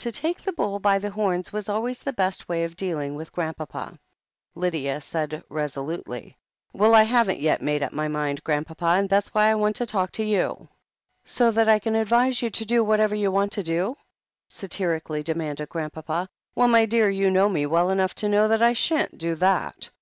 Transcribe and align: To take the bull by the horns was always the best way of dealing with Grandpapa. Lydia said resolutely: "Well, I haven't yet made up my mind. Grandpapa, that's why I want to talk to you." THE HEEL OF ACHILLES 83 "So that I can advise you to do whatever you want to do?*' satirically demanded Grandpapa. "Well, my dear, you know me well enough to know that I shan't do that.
To 0.00 0.10
take 0.10 0.40
the 0.42 0.52
bull 0.52 0.80
by 0.80 0.98
the 0.98 1.12
horns 1.12 1.52
was 1.52 1.68
always 1.68 2.00
the 2.00 2.12
best 2.12 2.48
way 2.48 2.64
of 2.64 2.74
dealing 2.76 3.14
with 3.14 3.30
Grandpapa. 3.30 4.00
Lydia 4.56 5.00
said 5.00 5.44
resolutely: 5.48 6.36
"Well, 6.72 6.92
I 6.92 7.04
haven't 7.04 7.38
yet 7.38 7.62
made 7.62 7.80
up 7.80 7.92
my 7.92 8.08
mind. 8.08 8.42
Grandpapa, 8.42 9.06
that's 9.08 9.32
why 9.32 9.44
I 9.48 9.54
want 9.54 9.76
to 9.76 9.86
talk 9.86 10.10
to 10.10 10.24
you." 10.24 10.26
THE 10.32 10.32
HEEL 10.32 10.48
OF 10.48 10.48
ACHILLES 10.50 11.22
83 11.22 11.32
"So 11.36 11.50
that 11.52 11.68
I 11.68 11.78
can 11.78 11.94
advise 11.94 12.42
you 12.42 12.50
to 12.50 12.64
do 12.66 12.82
whatever 12.82 13.14
you 13.14 13.30
want 13.30 13.52
to 13.52 13.62
do?*' 13.62 13.94
satirically 14.48 15.22
demanded 15.22 15.68
Grandpapa. 15.68 16.28
"Well, 16.56 16.66
my 16.66 16.84
dear, 16.84 17.08
you 17.08 17.30
know 17.30 17.48
me 17.48 17.64
well 17.64 17.90
enough 17.90 18.16
to 18.16 18.28
know 18.28 18.48
that 18.48 18.62
I 18.62 18.72
shan't 18.72 19.18
do 19.18 19.36
that. 19.36 19.92